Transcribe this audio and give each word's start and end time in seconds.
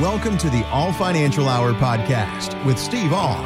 Welcome 0.00 0.38
to 0.38 0.48
the 0.48 0.64
All 0.68 0.90
Financial 0.90 1.50
Hour 1.50 1.74
podcast 1.74 2.64
with 2.64 2.78
Steve 2.78 3.12
All. 3.12 3.36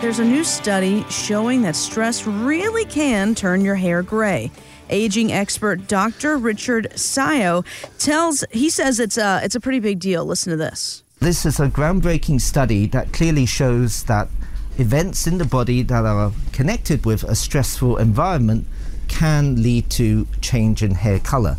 There's 0.00 0.20
a 0.20 0.24
new 0.24 0.44
study 0.44 1.04
showing 1.10 1.62
that 1.62 1.74
stress 1.74 2.24
really 2.24 2.84
can 2.84 3.34
turn 3.34 3.62
your 3.62 3.74
hair 3.74 4.04
gray. 4.04 4.52
Aging 4.90 5.32
expert 5.32 5.88
Dr. 5.88 6.38
Richard 6.38 6.92
Siow 6.92 7.66
tells 7.98 8.44
he 8.52 8.70
says 8.70 9.00
it's 9.00 9.18
a 9.18 9.40
it's 9.42 9.56
a 9.56 9.60
pretty 9.60 9.80
big 9.80 9.98
deal. 9.98 10.24
Listen 10.24 10.52
to 10.52 10.56
this. 10.56 11.02
This 11.18 11.44
is 11.44 11.58
a 11.58 11.66
groundbreaking 11.66 12.42
study 12.42 12.86
that 12.86 13.12
clearly 13.12 13.44
shows 13.44 14.04
that 14.04 14.28
events 14.76 15.26
in 15.26 15.38
the 15.38 15.44
body 15.44 15.82
that 15.82 16.06
are 16.06 16.30
connected 16.52 17.06
with 17.06 17.24
a 17.24 17.34
stressful 17.34 17.96
environment 17.96 18.68
can 19.08 19.60
lead 19.60 19.90
to 19.90 20.28
change 20.40 20.80
in 20.80 20.92
hair 20.92 21.18
color. 21.18 21.56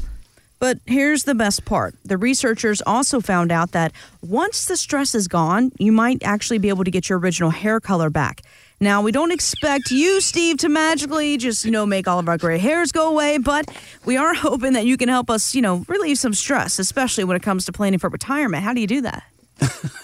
But 0.60 0.80
here's 0.86 1.24
the 1.24 1.36
best 1.36 1.64
part. 1.64 1.96
The 2.04 2.18
researchers 2.18 2.82
also 2.86 3.22
found 3.22 3.52
out 3.52 3.72
that 3.72 3.94
once 4.22 4.66
the 4.66 4.76
stress 4.76 5.16
is 5.16 5.30
gone, 5.30 5.72
you 5.80 5.94
might 5.94 6.22
actually 6.22 6.58
be 6.58 6.68
able 6.68 6.84
to 6.84 6.92
get 6.92 7.08
your 7.08 7.18
original 7.18 7.50
hair 7.50 7.80
color 7.80 8.10
back. 8.10 8.42
Now, 8.82 9.02
we 9.02 9.12
don't 9.12 9.32
expect 9.32 9.92
you, 9.92 10.22
Steve, 10.22 10.58
to 10.58 10.70
magically 10.70 11.38
just, 11.38 11.66
you 11.66 11.72
know, 11.72 11.86
make 11.86 12.08
all 12.08 12.20
of 12.20 12.30
our 12.30 12.38
gray 12.38 12.58
hairs 12.58 12.92
go 12.92 13.10
away, 13.10 13.38
but 13.38 13.70
we 14.06 14.18
are 14.18 14.34
hoping 14.36 14.74
that 14.74 14.86
you 14.86 14.98
can 14.98 15.10
help 15.10 15.30
us, 15.30 15.56
you 15.56 15.62
know, 15.62 15.86
relieve 15.88 16.18
some 16.18 16.34
stress, 16.34 16.80
especially 16.80 17.24
when 17.24 17.36
it 17.38 17.44
comes 17.44 17.66
to 17.66 17.72
planning 17.72 18.00
for 18.00 18.10
retirement. 18.10 18.64
How 18.64 18.74
do 18.74 18.82
you 18.82 18.88
do 18.88 19.02
that? 19.02 19.24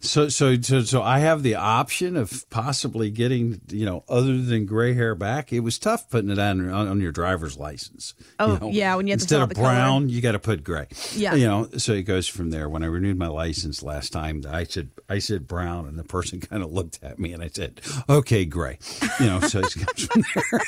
so, 0.00 0.28
so, 0.28 0.60
so, 0.60 0.82
so 0.82 1.02
I 1.02 1.20
have 1.20 1.42
the 1.42 1.54
option 1.54 2.16
of 2.16 2.48
possibly 2.50 3.10
getting, 3.10 3.60
you 3.68 3.86
know, 3.86 4.04
other 4.08 4.38
than 4.38 4.66
gray 4.66 4.94
hair 4.94 5.14
back. 5.14 5.52
It 5.52 5.60
was 5.60 5.78
tough 5.78 6.08
putting 6.10 6.30
it 6.30 6.38
on 6.38 6.68
on, 6.68 6.88
on 6.88 7.00
your 7.00 7.12
driver's 7.12 7.56
license. 7.56 8.14
Oh, 8.38 8.54
you 8.54 8.60
know? 8.60 8.70
yeah, 8.70 8.94
when 8.96 9.06
you 9.06 9.12
instead 9.12 9.40
of 9.40 9.48
the 9.48 9.54
color. 9.54 9.68
brown, 9.68 10.08
you 10.08 10.20
got 10.20 10.32
to 10.32 10.38
put 10.38 10.64
gray. 10.64 10.86
Yeah. 11.14 11.34
you 11.34 11.46
know. 11.46 11.68
So 11.78 11.92
it 11.92 12.02
goes 12.02 12.28
from 12.28 12.50
there. 12.50 12.68
When 12.68 12.82
I 12.82 12.86
renewed 12.86 13.18
my 13.18 13.28
license 13.28 13.82
last 13.82 14.12
time, 14.12 14.44
I 14.48 14.64
said 14.64 14.90
I 15.08 15.18
said 15.18 15.46
brown, 15.46 15.86
and 15.86 15.98
the 15.98 16.04
person 16.04 16.40
kind 16.48 16.62
of 16.62 16.72
looked 16.72 16.98
at 17.02 17.18
me, 17.18 17.32
and 17.32 17.42
I 17.42 17.48
said, 17.48 17.80
"Okay, 18.08 18.44
gray." 18.44 18.78
You 19.20 19.26
know, 19.26 19.40
so 19.40 19.60
it 19.60 19.74
goes 19.74 20.06
from 20.06 20.24
there. 20.34 20.60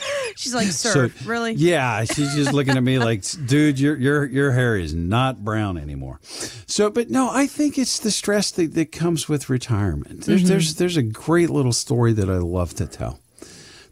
She's 0.36 0.54
like, 0.54 0.68
sir, 0.68 1.10
really? 1.24 1.52
Yeah, 1.52 2.04
she's 2.04 2.34
just 2.34 2.52
looking 2.52 2.76
at 2.76 2.82
me 2.82 2.98
like, 2.98 3.24
dude, 3.46 3.78
your 3.78 3.96
your 3.96 4.24
your 4.26 4.52
hair 4.52 4.76
is 4.76 4.94
not 4.94 5.44
brown 5.44 5.76
anymore. 5.76 6.20
So, 6.66 6.90
but 6.90 7.10
no, 7.10 7.30
I 7.30 7.46
think 7.46 7.78
it's 7.80 7.98
the 7.98 8.10
stress 8.10 8.50
that, 8.52 8.74
that 8.74 8.92
comes 8.92 9.28
with 9.28 9.50
retirement. 9.50 10.22
There's 10.22 10.42
mm-hmm. 10.42 10.48
there's 10.48 10.74
there's 10.76 10.96
a 10.96 11.02
great 11.02 11.50
little 11.50 11.72
story 11.72 12.12
that 12.12 12.30
I 12.30 12.38
love 12.38 12.74
to 12.74 12.86
tell. 12.86 13.20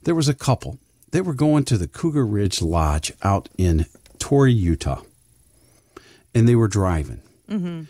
There 0.04 0.14
was 0.14 0.28
a 0.28 0.34
couple. 0.34 0.78
They 1.10 1.20
were 1.20 1.34
going 1.34 1.64
to 1.64 1.78
the 1.78 1.88
Cougar 1.88 2.26
Ridge 2.26 2.60
Lodge 2.60 3.12
out 3.22 3.48
in 3.56 3.86
Torrey, 4.18 4.52
Utah, 4.52 5.02
and 6.34 6.48
they 6.48 6.54
were 6.54 6.68
driving. 6.68 7.22
Mm-hmm. 7.48 7.82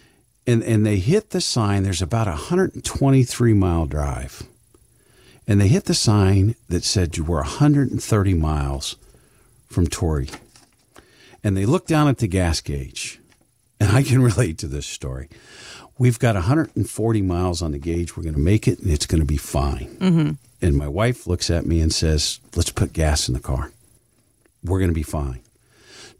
And 0.47 0.63
and 0.63 0.87
they 0.87 0.97
hit 0.97 1.31
the 1.31 1.41
sign. 1.41 1.83
There's 1.83 2.03
about 2.03 2.29
a 2.29 2.33
123 2.33 3.53
mile 3.53 3.87
drive 3.87 4.49
and 5.49 5.59
they 5.59 5.69
hit 5.69 5.87
the 5.87 5.95
sign 5.95 6.55
that 6.69 6.85
said 6.85 7.17
you 7.17 7.25
were 7.25 7.39
130 7.39 8.35
miles 8.35 8.97
from 9.67 9.87
Torrey. 9.87 10.29
And 11.43 11.57
they 11.57 11.65
looked 11.65 11.89
down 11.89 12.07
at 12.07 12.19
the 12.19 12.29
gas 12.29 12.61
gauge, 12.61 13.19
and 13.81 13.91
I 13.91 14.03
can 14.03 14.21
relate 14.23 14.59
to 14.59 14.69
this 14.69 14.87
story. 14.87 15.31
We've 15.99 16.19
got 16.19 16.37
140 16.37 17.23
miles 17.23 17.61
on 17.61 17.73
the 17.73 17.79
gauge. 17.79 18.17
We're 18.17 18.23
going 18.23 18.35
to 18.35 18.41
make 18.41 18.69
it, 18.69 18.79
and 18.79 18.91
it's 18.91 19.07
going 19.07 19.21
to 19.21 19.27
be 19.27 19.37
fine. 19.37 19.97
Mm-hmm. 19.99 20.31
And 20.61 20.77
my 20.77 20.89
wife 20.89 21.27
looks 21.27 21.51
at 21.51 21.67
me 21.67 21.81
and 21.81 21.93
says, 21.93 22.41
Let's 22.55 22.71
put 22.71 22.93
gas 22.93 23.29
in 23.29 23.35
the 23.35 23.41
car. 23.41 23.73
We're 24.63 24.79
going 24.79 24.91
to 24.91 24.95
be 24.95 25.03
fine. 25.03 25.41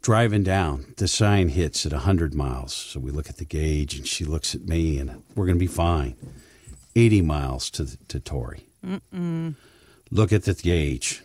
Driving 0.01 0.43
down, 0.43 0.93
the 0.97 1.07
sign 1.07 1.49
hits 1.49 1.85
at 1.85 1.91
100 1.91 2.33
miles. 2.33 2.73
So 2.73 2.99
we 2.99 3.11
look 3.11 3.29
at 3.29 3.37
the 3.37 3.45
gauge, 3.45 3.97
and 3.97 4.07
she 4.07 4.25
looks 4.25 4.55
at 4.55 4.61
me, 4.61 4.97
and 4.97 5.23
we're 5.35 5.45
going 5.45 5.57
to 5.57 5.59
be 5.59 5.67
fine. 5.67 6.15
80 6.95 7.21
miles 7.21 7.69
to, 7.71 7.97
to 8.07 8.19
Torrey. 8.19 8.65
Look 10.11 10.33
at 10.33 10.43
the 10.45 10.53
gauge. 10.53 11.21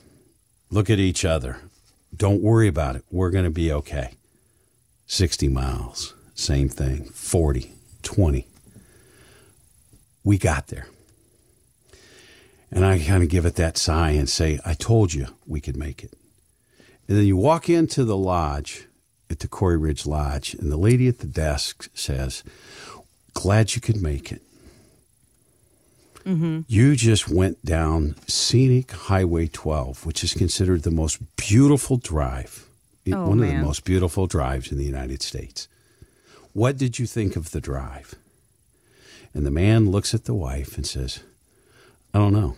Look 0.70 0.90
at 0.90 0.98
each 0.98 1.24
other. 1.24 1.58
Don't 2.16 2.42
worry 2.42 2.68
about 2.68 2.96
it. 2.96 3.04
We're 3.10 3.30
going 3.30 3.44
to 3.44 3.50
be 3.50 3.72
okay. 3.72 4.14
60 5.06 5.48
miles, 5.48 6.14
same 6.34 6.68
thing. 6.68 7.04
40, 7.04 7.72
20. 8.04 8.46
We 10.22 10.38
got 10.38 10.68
there. 10.68 10.86
And 12.70 12.84
I 12.84 12.98
kind 12.98 13.22
of 13.22 13.28
give 13.28 13.46
it 13.46 13.56
that 13.56 13.78
sigh 13.78 14.10
and 14.10 14.28
say, 14.28 14.58
I 14.64 14.74
told 14.74 15.14
you 15.14 15.28
we 15.46 15.60
could 15.60 15.76
make 15.76 16.02
it. 16.02 16.12
And 17.06 17.18
then 17.18 17.24
you 17.24 17.36
walk 17.36 17.68
into 17.68 18.04
the 18.04 18.16
lodge 18.16 18.86
at 19.30 19.40
the 19.40 19.48
Cougar 19.48 19.78
Ridge 19.78 20.06
Lodge, 20.06 20.54
and 20.54 20.70
the 20.70 20.76
lady 20.76 21.08
at 21.08 21.18
the 21.18 21.26
desk 21.26 21.88
says, 21.94 22.42
Glad 23.32 23.74
you 23.74 23.80
could 23.80 24.00
make 24.00 24.32
it. 24.32 24.42
Mm-hmm. 26.24 26.60
You 26.68 26.96
just 26.96 27.28
went 27.28 27.64
down 27.64 28.16
scenic 28.26 28.92
Highway 28.92 29.48
12, 29.48 30.06
which 30.06 30.24
is 30.24 30.32
considered 30.32 30.82
the 30.82 30.90
most 30.90 31.18
beautiful 31.36 31.96
drive, 31.96 32.66
Oh, 33.12 33.28
one 33.28 33.42
of 33.42 33.46
the 33.46 33.54
most 33.54 33.84
beautiful 33.84 34.26
drives 34.26 34.72
in 34.72 34.78
the 34.78 34.84
United 34.84 35.20
States. 35.20 35.68
What 36.54 36.78
did 36.78 36.98
you 36.98 37.06
think 37.06 37.36
of 37.36 37.50
the 37.50 37.60
drive? 37.60 38.14
And 39.34 39.44
the 39.44 39.50
man 39.50 39.90
looks 39.90 40.14
at 40.14 40.24
the 40.24 40.34
wife 40.34 40.76
and 40.76 40.86
says, 40.86 41.20
I 42.14 42.18
don't 42.18 42.32
know. 42.32 42.56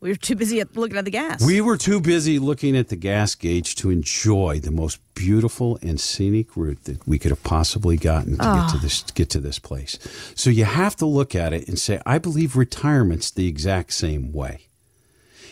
We 0.00 0.10
were 0.10 0.16
too 0.16 0.34
busy 0.34 0.60
looking 0.74 0.96
at 0.96 1.04
the 1.04 1.12
gas. 1.12 1.46
We 1.46 1.60
were 1.60 1.76
too 1.76 2.00
busy 2.00 2.40
looking 2.40 2.76
at 2.76 2.88
the 2.88 2.96
gas 2.96 3.36
gauge 3.36 3.76
to 3.76 3.90
enjoy 3.90 4.58
the 4.58 4.72
most 4.72 4.98
beautiful 5.14 5.78
and 5.80 6.00
scenic 6.00 6.56
route 6.56 6.82
that 6.84 7.06
we 7.06 7.20
could 7.20 7.30
have 7.30 7.44
possibly 7.44 7.96
gotten 7.96 8.32
to 8.32 8.38
get 8.38 8.42
to 8.42 8.48
ah. 8.48 8.80
this 8.82 9.02
get 9.02 9.30
to 9.30 9.38
this 9.38 9.60
place. 9.60 10.00
So 10.34 10.50
you 10.50 10.64
have 10.64 10.96
to 10.96 11.06
look 11.06 11.36
at 11.36 11.52
it 11.52 11.68
and 11.68 11.78
say, 11.78 12.00
I 12.04 12.18
believe 12.18 12.56
retirement's 12.56 13.30
the 13.30 13.46
exact 13.46 13.92
same 13.92 14.32
way. 14.32 14.66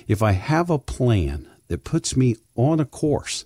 If 0.08 0.20
I 0.20 0.32
have 0.32 0.68
a 0.68 0.80
plan 0.80 1.46
that 1.68 1.84
puts 1.84 2.16
me 2.16 2.34
on 2.56 2.80
a 2.80 2.84
course, 2.84 3.44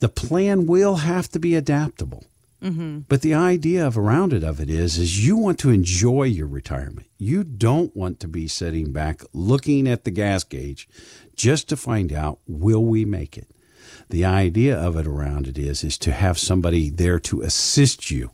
the 0.00 0.08
plan 0.08 0.66
will 0.66 0.96
have 0.96 1.28
to 1.28 1.38
be 1.38 1.54
adaptable. 1.54 2.24
Mm-hmm. 2.62 3.00
But 3.08 3.22
the 3.22 3.34
idea 3.34 3.84
of 3.84 3.98
around 3.98 4.32
it 4.32 4.44
of 4.44 4.60
it 4.60 4.70
is 4.70 4.96
is 4.96 5.26
you 5.26 5.36
want 5.36 5.58
to 5.60 5.70
enjoy 5.70 6.24
your 6.24 6.46
retirement. 6.46 7.08
You 7.18 7.42
don't 7.42 7.94
want 7.96 8.20
to 8.20 8.28
be 8.28 8.46
sitting 8.46 8.92
back 8.92 9.22
looking 9.32 9.88
at 9.88 10.04
the 10.04 10.12
gas 10.12 10.44
gauge 10.44 10.88
just 11.34 11.68
to 11.68 11.76
find 11.76 12.12
out 12.12 12.38
will 12.46 12.84
we 12.84 13.04
make 13.04 13.36
it. 13.36 13.48
The 14.10 14.24
idea 14.24 14.78
of 14.78 14.96
it 14.96 15.06
around 15.06 15.48
it 15.48 15.58
is 15.58 15.82
is 15.82 15.98
to 15.98 16.12
have 16.12 16.38
somebody 16.38 16.88
there 16.88 17.18
to 17.20 17.42
assist 17.42 18.10
you 18.10 18.30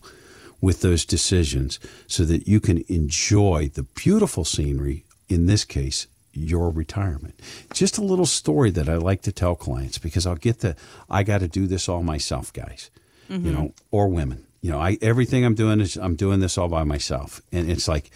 with 0.61 0.83
those 0.83 1.07
decisions 1.07 1.79
so 2.07 2.25
that 2.25 2.47
you 2.47 2.61
can 2.61 2.85
enjoy 2.89 3.71
the 3.73 3.85
beautiful 3.85 4.45
scenery 4.45 5.05
in 5.29 5.47
this 5.47 5.65
case 5.65 6.07
your 6.33 6.71
retirement. 6.71 7.41
Just 7.73 7.97
a 7.97 8.05
little 8.05 8.27
story 8.27 8.71
that 8.73 8.89
I 8.89 8.97
like 8.97 9.23
to 9.23 9.33
tell 9.33 9.55
clients 9.55 9.99
because 9.99 10.27
I'll 10.27 10.37
get 10.37 10.61
the 10.61 10.77
I 11.09 11.23
got 11.23 11.39
to 11.39 11.49
do 11.49 11.67
this 11.67 11.89
all 11.89 12.03
myself 12.03 12.53
guys 12.53 12.91
you 13.29 13.53
know, 13.53 13.73
or 13.91 14.09
women. 14.09 14.45
You 14.61 14.73
know, 14.73 14.81
I 14.81 14.99
everything 15.01 15.45
I'm 15.45 15.55
doing 15.55 15.81
is 15.81 15.97
I'm 15.97 16.17
doing 16.17 16.41
this 16.41 16.59
all 16.59 16.69
by 16.69 16.85
myself, 16.85 17.41
and 17.53 17.71
it's 17.71 17.87
like 17.89 18.11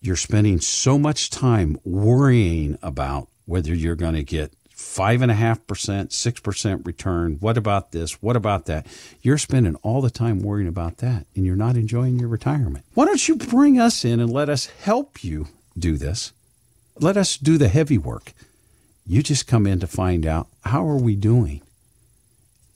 you're 0.00 0.16
spending 0.16 0.60
so 0.60 0.98
much 0.98 1.30
time 1.30 1.78
worrying 1.84 2.78
about 2.82 3.28
whether 3.46 3.74
you're 3.74 3.94
going 3.96 4.14
to 4.14 4.22
get 4.22 4.52
five 4.70 5.22
and 5.22 5.30
a 5.30 5.34
half 5.34 5.66
percent, 5.66 6.12
six 6.12 6.40
percent 6.40 6.84
return. 6.84 7.36
What 7.40 7.56
about 7.56 7.92
this? 7.92 8.20
What 8.22 8.36
about 8.36 8.66
that? 8.66 8.86
You're 9.22 9.38
spending 9.38 9.76
all 9.76 10.02
the 10.02 10.10
time 10.10 10.40
worrying 10.40 10.68
about 10.68 10.98
that, 10.98 11.26
and 11.34 11.46
you're 11.46 11.56
not 11.56 11.76
enjoying 11.76 12.18
your 12.18 12.28
retirement. 12.28 12.84
Why 12.94 13.06
don't 13.06 13.26
you 13.26 13.36
bring 13.36 13.78
us 13.78 14.04
in 14.04 14.20
and 14.20 14.30
let 14.30 14.48
us 14.48 14.66
help 14.66 15.24
you 15.24 15.48
do 15.78 15.96
this? 15.96 16.32
Let 16.98 17.16
us 17.16 17.38
do 17.38 17.56
the 17.56 17.68
heavy 17.68 17.96
work. 17.96 18.32
You 19.06 19.22
just 19.22 19.46
come 19.46 19.66
in 19.66 19.80
to 19.80 19.86
find 19.86 20.26
out 20.26 20.48
how 20.64 20.86
are 20.86 20.96
we 20.96 21.16
doing 21.16 21.62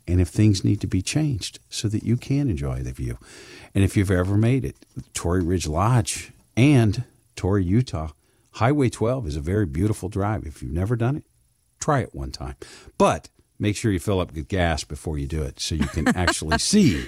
and 0.06 0.20
if 0.20 0.28
things 0.28 0.64
need 0.64 0.80
to 0.80 0.86
be 0.86 1.02
changed 1.02 1.58
so 1.68 1.88
that 1.88 2.04
you 2.04 2.16
can 2.16 2.48
enjoy 2.48 2.82
the 2.82 2.92
view. 2.92 3.18
And 3.74 3.84
if 3.84 3.96
you've 3.96 4.10
ever 4.10 4.36
made 4.36 4.64
it, 4.64 4.76
Torrey 5.14 5.42
Ridge 5.42 5.66
Lodge 5.66 6.32
and 6.56 7.04
Torrey, 7.34 7.64
Utah, 7.64 8.10
Highway 8.52 8.88
12 8.88 9.26
is 9.26 9.36
a 9.36 9.40
very 9.40 9.66
beautiful 9.66 10.08
drive. 10.08 10.46
If 10.46 10.62
you've 10.62 10.72
never 10.72 10.96
done 10.96 11.16
it, 11.16 11.24
try 11.78 12.00
it 12.00 12.14
one 12.14 12.30
time. 12.30 12.56
But 12.96 13.28
make 13.58 13.76
sure 13.76 13.92
you 13.92 13.98
fill 13.98 14.20
up 14.20 14.32
with 14.32 14.48
gas 14.48 14.82
before 14.84 15.18
you 15.18 15.26
do 15.26 15.42
it 15.42 15.60
so 15.60 15.74
you 15.74 15.86
can 15.86 16.08
actually 16.16 16.58
see 16.72 17.06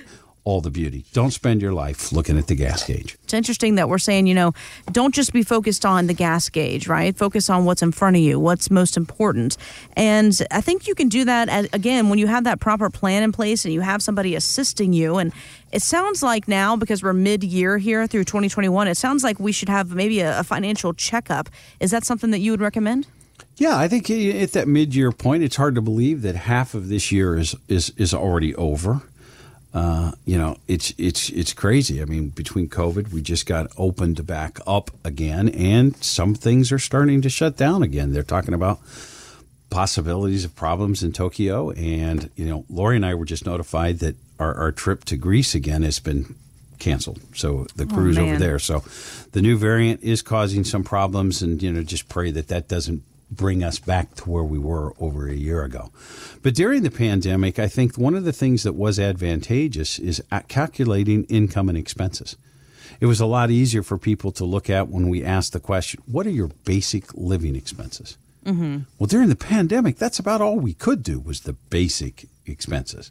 all 0.48 0.62
the 0.62 0.70
beauty. 0.70 1.04
Don't 1.12 1.30
spend 1.30 1.60
your 1.60 1.74
life 1.74 2.10
looking 2.10 2.38
at 2.38 2.46
the 2.46 2.54
gas 2.54 2.82
gauge. 2.82 3.18
It's 3.22 3.34
interesting 3.34 3.74
that 3.74 3.90
we're 3.90 3.98
saying, 3.98 4.26
you 4.26 4.34
know, 4.34 4.54
don't 4.90 5.14
just 5.14 5.34
be 5.34 5.42
focused 5.42 5.84
on 5.84 6.06
the 6.06 6.14
gas 6.14 6.48
gauge, 6.48 6.88
right? 6.88 7.14
Focus 7.14 7.50
on 7.50 7.66
what's 7.66 7.82
in 7.82 7.92
front 7.92 8.16
of 8.16 8.22
you, 8.22 8.40
what's 8.40 8.70
most 8.70 8.96
important. 8.96 9.58
And 9.94 10.40
I 10.50 10.62
think 10.62 10.88
you 10.88 10.94
can 10.94 11.10
do 11.10 11.26
that, 11.26 11.74
again, 11.74 12.08
when 12.08 12.18
you 12.18 12.28
have 12.28 12.44
that 12.44 12.60
proper 12.60 12.88
plan 12.88 13.22
in 13.22 13.30
place 13.30 13.66
and 13.66 13.74
you 13.74 13.82
have 13.82 14.02
somebody 14.02 14.34
assisting 14.34 14.94
you. 14.94 15.18
And 15.18 15.34
it 15.70 15.82
sounds 15.82 16.22
like 16.22 16.48
now, 16.48 16.76
because 16.76 17.02
we're 17.02 17.12
mid 17.12 17.44
year 17.44 17.76
here 17.76 18.06
through 18.06 18.24
2021, 18.24 18.88
it 18.88 18.94
sounds 18.94 19.22
like 19.22 19.38
we 19.38 19.52
should 19.52 19.68
have 19.68 19.94
maybe 19.94 20.20
a, 20.20 20.40
a 20.40 20.44
financial 20.44 20.94
checkup. 20.94 21.50
Is 21.78 21.90
that 21.90 22.06
something 22.06 22.30
that 22.30 22.38
you 22.38 22.52
would 22.52 22.62
recommend? 22.62 23.06
Yeah, 23.58 23.76
I 23.76 23.88
think 23.88 24.08
at 24.08 24.52
that 24.52 24.68
mid-year 24.68 25.10
point, 25.10 25.42
it's 25.42 25.56
hard 25.56 25.74
to 25.74 25.82
believe 25.82 26.22
that 26.22 26.36
half 26.36 26.74
of 26.74 26.88
this 26.88 27.10
year 27.10 27.36
is 27.36 27.56
is 27.66 27.92
is 27.96 28.14
already 28.14 28.54
over. 28.54 29.02
Uh, 29.78 30.10
you 30.24 30.36
know, 30.36 30.56
it's 30.66 30.92
it's 30.98 31.30
it's 31.30 31.52
crazy. 31.52 32.02
I 32.02 32.04
mean, 32.04 32.30
between 32.30 32.68
COVID, 32.68 33.12
we 33.12 33.22
just 33.22 33.46
got 33.46 33.70
opened 33.76 34.26
back 34.26 34.58
up 34.66 34.90
again, 35.04 35.48
and 35.50 35.96
some 36.02 36.34
things 36.34 36.72
are 36.72 36.80
starting 36.80 37.22
to 37.22 37.28
shut 37.28 37.56
down 37.56 37.84
again. 37.84 38.12
They're 38.12 38.24
talking 38.24 38.54
about 38.54 38.80
possibilities 39.70 40.44
of 40.44 40.56
problems 40.56 41.04
in 41.04 41.12
Tokyo, 41.12 41.70
and 41.70 42.28
you 42.34 42.46
know, 42.46 42.64
Lori 42.68 42.96
and 42.96 43.06
I 43.06 43.14
were 43.14 43.24
just 43.24 43.46
notified 43.46 44.00
that 44.00 44.16
our, 44.40 44.52
our 44.52 44.72
trip 44.72 45.04
to 45.04 45.16
Greece 45.16 45.54
again 45.54 45.84
has 45.84 46.00
been 46.00 46.34
canceled. 46.80 47.20
So 47.36 47.68
the 47.76 47.86
cruise 47.86 48.18
oh, 48.18 48.24
over 48.24 48.36
there. 48.36 48.58
So 48.58 48.82
the 49.30 49.42
new 49.42 49.56
variant 49.56 50.02
is 50.02 50.22
causing 50.22 50.64
some 50.64 50.82
problems, 50.82 51.40
and 51.40 51.62
you 51.62 51.70
know, 51.72 51.84
just 51.84 52.08
pray 52.08 52.32
that 52.32 52.48
that 52.48 52.66
doesn't 52.66 53.04
bring 53.30 53.62
us 53.62 53.78
back 53.78 54.14
to 54.16 54.30
where 54.30 54.44
we 54.44 54.58
were 54.58 54.94
over 54.98 55.28
a 55.28 55.34
year 55.34 55.62
ago. 55.62 55.90
But 56.42 56.54
during 56.54 56.82
the 56.82 56.90
pandemic, 56.90 57.58
I 57.58 57.68
think 57.68 57.96
one 57.96 58.14
of 58.14 58.24
the 58.24 58.32
things 58.32 58.62
that 58.62 58.74
was 58.74 58.98
advantageous 58.98 59.98
is 59.98 60.22
calculating 60.48 61.24
income 61.24 61.68
and 61.68 61.76
expenses. 61.76 62.36
It 63.00 63.06
was 63.06 63.20
a 63.20 63.26
lot 63.26 63.50
easier 63.50 63.82
for 63.82 63.98
people 63.98 64.32
to 64.32 64.44
look 64.44 64.68
at 64.68 64.88
when 64.88 65.08
we 65.08 65.22
asked 65.22 65.52
the 65.52 65.60
question, 65.60 66.02
what 66.06 66.26
are 66.26 66.30
your 66.30 66.50
basic 66.64 67.14
living 67.14 67.54
expenses? 67.54 68.16
Mm-hmm. 68.44 68.78
Well, 68.98 69.06
during 69.06 69.28
the 69.28 69.36
pandemic, 69.36 69.96
that's 69.96 70.18
about 70.18 70.40
all 70.40 70.58
we 70.58 70.74
could 70.74 71.02
do 71.02 71.18
was 71.18 71.40
the 71.40 71.52
basic 71.52 72.26
expenses. 72.48 73.10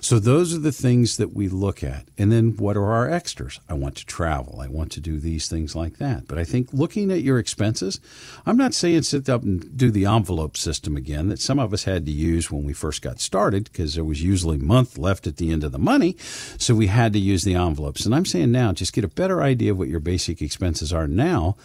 So 0.00 0.18
those 0.18 0.54
are 0.54 0.60
the 0.60 0.72
things 0.72 1.16
that 1.16 1.34
we 1.34 1.48
look 1.48 1.82
at. 1.82 2.06
And 2.16 2.30
then 2.30 2.56
what 2.56 2.76
are 2.76 2.92
our 2.92 3.10
extras? 3.10 3.60
I 3.68 3.74
want 3.74 3.96
to 3.96 4.06
travel. 4.06 4.60
I 4.60 4.68
want 4.68 4.92
to 4.92 5.00
do 5.00 5.18
these 5.18 5.48
things 5.48 5.74
like 5.74 5.98
that. 5.98 6.28
But 6.28 6.38
I 6.38 6.44
think 6.44 6.72
looking 6.72 7.10
at 7.10 7.22
your 7.22 7.38
expenses, 7.38 8.00
I'm 8.44 8.56
not 8.56 8.74
saying 8.74 9.02
sit 9.02 9.28
up 9.28 9.42
and 9.42 9.76
do 9.76 9.90
the 9.90 10.06
envelope 10.06 10.56
system 10.56 10.96
again 10.96 11.28
that 11.28 11.40
some 11.40 11.58
of 11.58 11.72
us 11.72 11.84
had 11.84 12.06
to 12.06 12.12
use 12.12 12.50
when 12.50 12.64
we 12.64 12.72
first 12.72 13.02
got 13.02 13.20
started 13.20 13.64
because 13.64 13.94
there 13.94 14.04
was 14.04 14.22
usually 14.22 14.58
month 14.58 14.98
left 14.98 15.26
at 15.26 15.36
the 15.36 15.50
end 15.50 15.64
of 15.64 15.72
the 15.72 15.78
money. 15.78 16.16
So 16.58 16.74
we 16.74 16.86
had 16.86 17.12
to 17.14 17.18
use 17.18 17.44
the 17.44 17.54
envelopes. 17.54 18.06
And 18.06 18.14
I'm 18.14 18.26
saying 18.26 18.52
now 18.52 18.72
just 18.72 18.92
get 18.92 19.04
a 19.04 19.08
better 19.08 19.42
idea 19.42 19.72
of 19.72 19.78
what 19.78 19.88
your 19.88 20.00
basic 20.00 20.40
expenses 20.40 20.92
are 20.92 21.08
now 21.08 21.56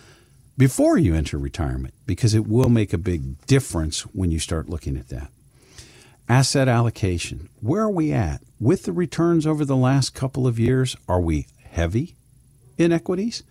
before 0.61 0.95
you 0.95 1.15
enter 1.15 1.39
retirement 1.39 1.91
because 2.05 2.35
it 2.35 2.47
will 2.47 2.69
make 2.69 2.93
a 2.93 2.97
big 2.99 3.43
difference 3.47 4.01
when 4.13 4.29
you 4.29 4.37
start 4.37 4.69
looking 4.69 4.95
at 4.95 5.09
that. 5.09 5.27
Asset 6.29 6.67
allocation. 6.67 7.49
Where 7.61 7.81
are 7.81 7.89
we 7.89 8.13
at? 8.13 8.41
With 8.59 8.83
the 8.83 8.91
returns 8.91 9.47
over 9.47 9.65
the 9.65 9.75
last 9.75 10.13
couple 10.13 10.45
of 10.45 10.59
years, 10.59 10.95
are 11.09 11.19
we 11.19 11.47
heavy 11.63 12.13
in 12.77 12.91
equities 12.91 13.41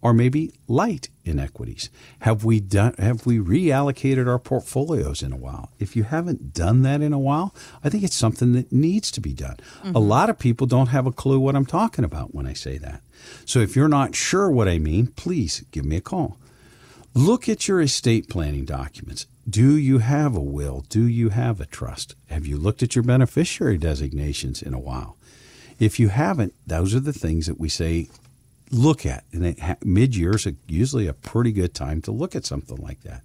or 0.00 0.14
maybe 0.14 0.52
light 0.68 1.08
in 1.24 1.40
equities? 1.40 1.90
Have 2.20 2.44
we 2.44 2.60
done 2.60 2.94
have 3.00 3.26
we 3.26 3.38
reallocated 3.38 4.28
our 4.28 4.38
portfolios 4.38 5.24
in 5.24 5.32
a 5.32 5.36
while? 5.36 5.72
If 5.80 5.96
you 5.96 6.04
haven't 6.04 6.54
done 6.54 6.82
that 6.82 7.02
in 7.02 7.12
a 7.12 7.18
while, 7.18 7.52
I 7.82 7.88
think 7.88 8.04
it's 8.04 8.14
something 8.14 8.52
that 8.52 8.70
needs 8.70 9.10
to 9.10 9.20
be 9.20 9.32
done. 9.32 9.56
Mm-hmm. 9.82 9.96
A 9.96 9.98
lot 9.98 10.30
of 10.30 10.38
people 10.38 10.68
don't 10.68 10.90
have 10.90 11.08
a 11.08 11.10
clue 11.10 11.40
what 11.40 11.56
I'm 11.56 11.66
talking 11.66 12.04
about 12.04 12.32
when 12.32 12.46
I 12.46 12.52
say 12.52 12.78
that. 12.78 13.02
So 13.44 13.58
if 13.58 13.74
you're 13.74 13.88
not 13.88 14.14
sure 14.14 14.48
what 14.48 14.68
I 14.68 14.78
mean, 14.78 15.08
please 15.08 15.64
give 15.72 15.84
me 15.84 15.96
a 15.96 16.00
call. 16.00 16.36
Look 17.14 17.48
at 17.48 17.66
your 17.66 17.80
estate 17.80 18.28
planning 18.28 18.64
documents. 18.64 19.26
Do 19.48 19.76
you 19.76 19.98
have 19.98 20.36
a 20.36 20.40
will? 20.40 20.84
Do 20.88 21.06
you 21.06 21.30
have 21.30 21.60
a 21.60 21.66
trust? 21.66 22.14
Have 22.28 22.46
you 22.46 22.56
looked 22.56 22.82
at 22.82 22.94
your 22.94 23.02
beneficiary 23.02 23.78
designations 23.78 24.62
in 24.62 24.74
a 24.74 24.78
while? 24.78 25.16
If 25.80 25.98
you 25.98 26.08
haven't, 26.08 26.54
those 26.66 26.94
are 26.94 27.00
the 27.00 27.12
things 27.12 27.46
that 27.46 27.58
we 27.58 27.68
say 27.68 28.08
look 28.70 29.04
at. 29.04 29.24
And 29.32 29.58
ha- 29.58 29.76
mid 29.82 30.14
year 30.14 30.36
is 30.36 30.46
usually 30.68 31.08
a 31.08 31.12
pretty 31.12 31.52
good 31.52 31.74
time 31.74 32.00
to 32.02 32.12
look 32.12 32.36
at 32.36 32.46
something 32.46 32.76
like 32.76 33.02
that. 33.02 33.22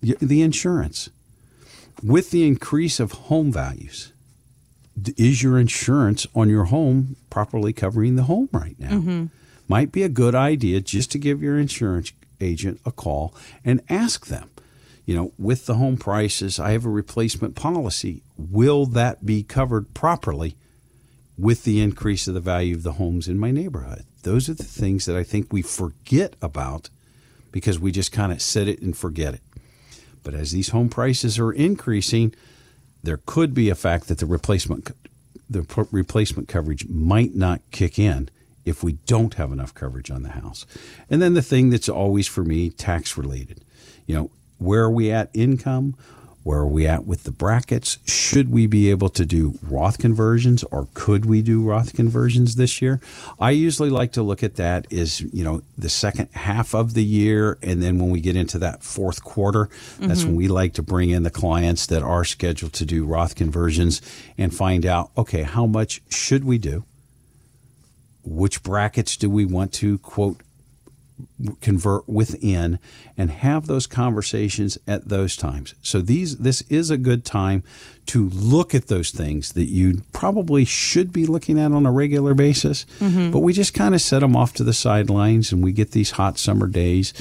The 0.00 0.42
insurance. 0.42 1.10
With 2.04 2.30
the 2.30 2.46
increase 2.46 3.00
of 3.00 3.12
home 3.12 3.50
values, 3.50 4.12
is 5.16 5.42
your 5.42 5.58
insurance 5.58 6.26
on 6.34 6.48
your 6.48 6.64
home 6.66 7.16
properly 7.30 7.72
covering 7.72 8.14
the 8.14 8.24
home 8.24 8.48
right 8.52 8.78
now? 8.78 8.90
Mm-hmm. 8.90 9.26
Might 9.66 9.90
be 9.92 10.02
a 10.02 10.08
good 10.08 10.34
idea 10.34 10.80
just 10.80 11.10
to 11.12 11.18
give 11.18 11.42
your 11.42 11.58
insurance 11.58 12.12
agent 12.40 12.80
a 12.84 12.90
call 12.90 13.34
and 13.64 13.80
ask 13.88 14.26
them 14.26 14.50
you 15.08 15.14
know, 15.14 15.32
with 15.38 15.64
the 15.64 15.76
home 15.76 15.96
prices, 15.96 16.60
I 16.60 16.72
have 16.72 16.84
a 16.84 16.90
replacement 16.90 17.54
policy. 17.54 18.20
Will 18.36 18.84
that 18.84 19.24
be 19.24 19.42
covered 19.42 19.94
properly 19.94 20.54
with 21.38 21.64
the 21.64 21.80
increase 21.80 22.28
of 22.28 22.34
the 22.34 22.40
value 22.40 22.74
of 22.74 22.82
the 22.82 22.92
homes 22.92 23.26
in 23.26 23.38
my 23.38 23.50
neighborhood? 23.50 24.04
Those 24.24 24.50
are 24.50 24.54
the 24.54 24.64
things 24.64 25.06
that 25.06 25.16
I 25.16 25.22
think 25.22 25.50
we 25.50 25.62
forget 25.62 26.34
about 26.42 26.90
because 27.52 27.78
we 27.78 27.90
just 27.90 28.12
kind 28.12 28.32
of 28.32 28.42
set 28.42 28.68
it 28.68 28.82
and 28.82 28.94
forget 28.94 29.32
it. 29.32 29.40
But 30.22 30.34
as 30.34 30.52
these 30.52 30.68
home 30.68 30.90
prices 30.90 31.38
are 31.38 31.52
increasing, 31.52 32.34
there 33.02 33.20
could 33.24 33.54
be 33.54 33.70
a 33.70 33.74
fact 33.74 34.08
that 34.08 34.18
the 34.18 34.26
replacement 34.26 34.90
the 35.48 35.64
replacement 35.90 36.48
coverage 36.48 36.86
might 36.86 37.34
not 37.34 37.62
kick 37.70 37.98
in 37.98 38.28
if 38.68 38.82
we 38.82 38.92
don't 39.06 39.34
have 39.34 39.52
enough 39.52 39.74
coverage 39.74 40.10
on 40.10 40.22
the 40.22 40.30
house. 40.30 40.66
And 41.10 41.20
then 41.22 41.34
the 41.34 41.42
thing 41.42 41.70
that's 41.70 41.88
always 41.88 42.26
for 42.26 42.44
me 42.44 42.70
tax 42.70 43.16
related. 43.16 43.60
You 44.06 44.14
know, 44.14 44.30
where 44.58 44.84
are 44.84 44.90
we 44.90 45.10
at 45.10 45.30
income? 45.34 45.94
Where 46.48 46.60
are 46.60 46.66
we 46.66 46.86
at 46.86 47.04
with 47.04 47.24
the 47.24 47.30
brackets? 47.30 47.98
Should 48.06 48.50
we 48.50 48.66
be 48.66 48.90
able 48.90 49.10
to 49.10 49.26
do 49.26 49.58
Roth 49.62 49.98
conversions 49.98 50.64
or 50.64 50.88
could 50.94 51.26
we 51.26 51.42
do 51.42 51.62
Roth 51.62 51.94
conversions 51.94 52.56
this 52.56 52.80
year? 52.80 53.02
I 53.38 53.50
usually 53.50 53.90
like 53.90 54.12
to 54.12 54.22
look 54.22 54.42
at 54.42 54.56
that 54.56 54.86
is, 54.88 55.20
you 55.20 55.44
know, 55.44 55.62
the 55.76 55.90
second 55.90 56.30
half 56.32 56.74
of 56.74 56.94
the 56.94 57.04
year. 57.04 57.58
And 57.62 57.82
then 57.82 57.98
when 57.98 58.08
we 58.08 58.22
get 58.22 58.34
into 58.34 58.58
that 58.60 58.82
fourth 58.82 59.22
quarter, 59.22 59.68
that's 59.98 60.20
mm-hmm. 60.20 60.28
when 60.28 60.36
we 60.36 60.48
like 60.48 60.72
to 60.74 60.82
bring 60.82 61.10
in 61.10 61.22
the 61.22 61.30
clients 61.30 61.84
that 61.88 62.02
are 62.02 62.24
scheduled 62.24 62.72
to 62.74 62.86
do 62.86 63.04
Roth 63.04 63.34
conversions 63.34 64.00
and 64.38 64.54
find 64.54 64.86
out, 64.86 65.10
okay, 65.18 65.42
how 65.42 65.66
much 65.66 66.00
should 66.08 66.44
we 66.44 66.56
do? 66.56 66.84
Which 68.24 68.62
brackets 68.62 69.16
do 69.16 69.30
we 69.30 69.44
want 69.44 69.72
to 69.74 69.98
quote 69.98 70.40
convert 71.60 72.08
within 72.08 72.78
and 73.16 73.30
have 73.30 73.66
those 73.66 73.86
conversations 73.86 74.78
at 74.86 75.08
those 75.08 75.36
times. 75.36 75.74
So 75.82 76.00
these 76.00 76.38
this 76.38 76.62
is 76.62 76.90
a 76.90 76.96
good 76.96 77.24
time 77.24 77.62
to 78.06 78.28
look 78.30 78.74
at 78.74 78.88
those 78.88 79.10
things 79.10 79.52
that 79.52 79.66
you 79.66 80.02
probably 80.12 80.64
should 80.64 81.12
be 81.12 81.26
looking 81.26 81.58
at 81.58 81.72
on 81.72 81.86
a 81.86 81.92
regular 81.92 82.34
basis, 82.34 82.86
mm-hmm. 82.98 83.30
but 83.30 83.40
we 83.40 83.52
just 83.52 83.74
kind 83.74 83.94
of 83.94 84.00
set 84.00 84.20
them 84.20 84.36
off 84.36 84.54
to 84.54 84.64
the 84.64 84.72
sidelines 84.72 85.52
and 85.52 85.62
we 85.62 85.72
get 85.72 85.92
these 85.92 86.12
hot 86.12 86.38
summer 86.38 86.66
days. 86.66 87.12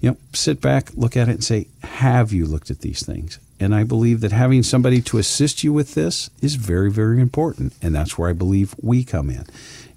You 0.00 0.10
know, 0.10 0.16
sit 0.32 0.60
back, 0.60 0.90
look 0.94 1.16
at 1.16 1.28
it 1.28 1.32
and 1.32 1.44
say, 1.44 1.68
"Have 1.82 2.32
you 2.32 2.46
looked 2.46 2.70
at 2.70 2.80
these 2.80 3.04
things?" 3.04 3.38
And 3.58 3.74
I 3.74 3.84
believe 3.84 4.20
that 4.20 4.32
having 4.32 4.62
somebody 4.62 5.00
to 5.02 5.18
assist 5.18 5.64
you 5.64 5.72
with 5.72 5.94
this 5.94 6.28
is 6.42 6.56
very, 6.56 6.90
very 6.90 7.20
important. 7.20 7.72
And 7.80 7.94
that's 7.94 8.18
where 8.18 8.28
I 8.28 8.34
believe 8.34 8.74
we 8.82 9.02
come 9.02 9.30
in. 9.30 9.46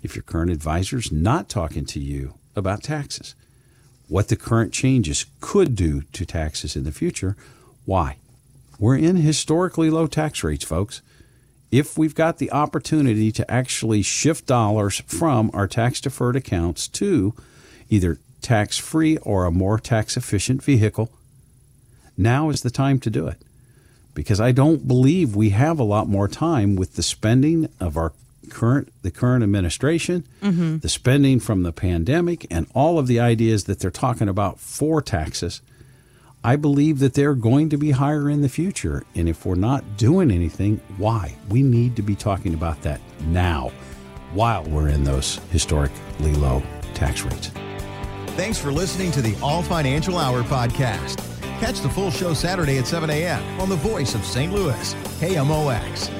If 0.01 0.15
your 0.15 0.23
current 0.23 0.51
advisor 0.51 0.97
is 0.97 1.11
not 1.11 1.49
talking 1.49 1.85
to 1.87 1.99
you 1.99 2.35
about 2.55 2.83
taxes, 2.83 3.35
what 4.07 4.29
the 4.29 4.35
current 4.35 4.73
changes 4.73 5.25
could 5.41 5.75
do 5.75 6.01
to 6.13 6.25
taxes 6.25 6.75
in 6.75 6.83
the 6.83 6.91
future. 6.91 7.35
Why? 7.85 8.17
We're 8.79 8.97
in 8.97 9.17
historically 9.17 9.89
low 9.89 10.07
tax 10.07 10.43
rates, 10.43 10.63
folks. 10.63 11.01
If 11.69 11.97
we've 11.97 12.15
got 12.15 12.37
the 12.37 12.51
opportunity 12.51 13.31
to 13.33 13.51
actually 13.51 14.01
shift 14.01 14.47
dollars 14.47 15.01
from 15.05 15.51
our 15.53 15.67
tax 15.67 16.01
deferred 16.01 16.35
accounts 16.35 16.87
to 16.87 17.35
either 17.89 18.17
tax 18.41 18.77
free 18.77 19.17
or 19.17 19.45
a 19.45 19.51
more 19.51 19.77
tax 19.77 20.17
efficient 20.17 20.63
vehicle, 20.63 21.11
now 22.17 22.49
is 22.49 22.61
the 22.61 22.71
time 22.71 22.99
to 22.99 23.09
do 23.09 23.27
it. 23.27 23.37
Because 24.13 24.41
I 24.41 24.51
don't 24.51 24.87
believe 24.87 25.35
we 25.35 25.51
have 25.51 25.79
a 25.79 25.83
lot 25.83 26.07
more 26.07 26.27
time 26.27 26.75
with 26.75 26.95
the 26.95 27.03
spending 27.03 27.69
of 27.79 27.95
our 27.95 28.11
current 28.49 28.91
the 29.03 29.11
current 29.11 29.43
administration, 29.43 30.25
mm-hmm. 30.41 30.77
the 30.79 30.89
spending 30.89 31.39
from 31.39 31.63
the 31.63 31.71
pandemic, 31.71 32.45
and 32.49 32.67
all 32.73 32.99
of 32.99 33.07
the 33.07 33.19
ideas 33.19 33.65
that 33.65 33.79
they're 33.79 33.91
talking 33.91 34.27
about 34.27 34.59
for 34.59 35.01
taxes, 35.01 35.61
I 36.43 36.55
believe 36.55 36.99
that 36.99 37.13
they're 37.13 37.35
going 37.35 37.69
to 37.69 37.77
be 37.77 37.91
higher 37.91 38.29
in 38.29 38.41
the 38.41 38.49
future. 38.49 39.03
And 39.15 39.29
if 39.29 39.45
we're 39.45 39.55
not 39.55 39.97
doing 39.97 40.31
anything, 40.31 40.81
why? 40.97 41.35
We 41.49 41.61
need 41.61 41.95
to 41.97 42.01
be 42.01 42.15
talking 42.15 42.53
about 42.53 42.81
that 42.83 43.01
now, 43.27 43.71
while 44.33 44.63
we're 44.63 44.89
in 44.89 45.03
those 45.03 45.39
historically 45.51 46.33
low 46.35 46.63
tax 46.93 47.23
rates. 47.23 47.51
Thanks 48.35 48.57
for 48.57 48.71
listening 48.71 49.11
to 49.11 49.21
the 49.21 49.37
All 49.41 49.61
Financial 49.61 50.17
Hour 50.17 50.43
podcast. 50.43 51.28
Catch 51.59 51.81
the 51.81 51.89
full 51.89 52.09
show 52.09 52.33
Saturday 52.33 52.77
at 52.77 52.87
7 52.87 53.09
a.m. 53.09 53.59
on 53.59 53.67
the 53.67 53.75
voice 53.75 54.15
of 54.15 54.23
St. 54.23 54.53
Louis, 54.53 54.93
KMOX. 55.19 56.18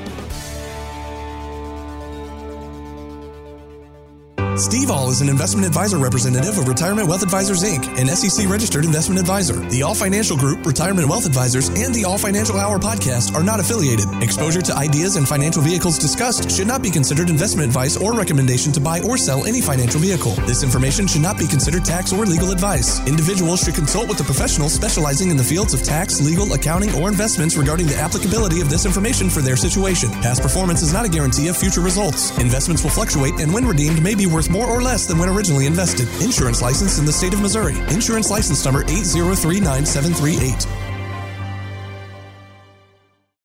Steve 4.59 4.91
All 4.91 5.09
is 5.09 5.21
an 5.21 5.29
investment 5.29 5.65
advisor 5.65 5.97
representative 5.97 6.57
of 6.57 6.67
Retirement 6.67 7.07
Wealth 7.07 7.23
Advisors 7.23 7.63
Inc., 7.63 7.87
an 7.97 8.07
SEC 8.07 8.45
registered 8.49 8.83
investment 8.83 9.17
advisor. 9.17 9.53
The 9.69 9.83
All 9.83 9.95
Financial 9.95 10.35
Group, 10.35 10.65
Retirement 10.65 11.07
Wealth 11.07 11.25
Advisors, 11.25 11.69
and 11.69 11.95
the 11.95 12.03
All 12.03 12.17
Financial 12.17 12.57
Hour 12.59 12.77
podcast 12.77 13.33
are 13.35 13.43
not 13.43 13.61
affiliated. 13.61 14.05
Exposure 14.21 14.61
to 14.61 14.75
ideas 14.75 15.15
and 15.15 15.25
financial 15.25 15.61
vehicles 15.61 15.97
discussed 15.97 16.51
should 16.51 16.67
not 16.67 16.81
be 16.81 16.91
considered 16.91 17.29
investment 17.29 17.67
advice 17.69 17.95
or 17.95 18.13
recommendation 18.13 18.73
to 18.73 18.81
buy 18.81 18.99
or 18.99 19.17
sell 19.17 19.45
any 19.45 19.61
financial 19.61 20.01
vehicle. 20.01 20.33
This 20.43 20.61
information 20.61 21.07
should 21.07 21.21
not 21.21 21.39
be 21.39 21.47
considered 21.47 21.85
tax 21.85 22.11
or 22.11 22.25
legal 22.25 22.51
advice. 22.51 22.99
Individuals 23.07 23.63
should 23.63 23.75
consult 23.75 24.09
with 24.09 24.19
a 24.19 24.25
professional 24.25 24.67
specializing 24.67 25.29
in 25.31 25.37
the 25.37 25.43
fields 25.43 25.73
of 25.73 25.83
tax, 25.83 26.19
legal, 26.19 26.51
accounting, 26.51 26.93
or 26.95 27.07
investments 27.07 27.55
regarding 27.55 27.87
the 27.87 27.95
applicability 27.95 28.59
of 28.59 28.69
this 28.69 28.85
information 28.85 29.29
for 29.29 29.39
their 29.39 29.55
situation. 29.55 30.11
Past 30.19 30.41
performance 30.41 30.81
is 30.81 30.91
not 30.91 31.05
a 31.05 31.09
guarantee 31.09 31.47
of 31.47 31.55
future 31.55 31.81
results. 31.81 32.37
Investments 32.39 32.83
will 32.83 32.91
fluctuate 32.91 33.39
and 33.39 33.53
when 33.53 33.65
redeemed 33.65 34.03
may 34.03 34.15
be 34.15 34.25
worth 34.25 34.49
more 34.50 34.68
or 34.68 34.82
less 34.82 35.06
than 35.06 35.18
when 35.18 35.29
originally 35.29 35.65
invested. 35.65 36.10
Insurance 36.22 36.62
license 36.62 37.00
in 37.00 37.06
the 37.06 37.13
state 37.13 37.34
of 37.34 37.41
Missouri. 37.41 37.79
Insurance 37.89 38.29
license 38.29 38.65
number 38.65 38.84
8039738. 38.84 40.88